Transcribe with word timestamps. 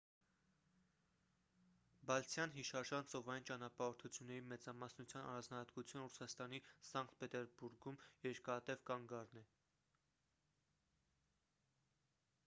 բալթյան 2.11 2.53
հիշարժան 2.55 3.05
ծովային 3.11 3.45
ճանապարհորդությունների 3.49 4.47
մեծամասնության 4.55 5.29
առանձնահատկությունը 5.33 6.07
ռուսաստանի 6.07 6.61
սանկտ 6.91 7.15
պետերբուրգում 7.21 8.01
երկարատև 8.31 8.83
կանգառն 8.93 9.43
է 9.45 9.47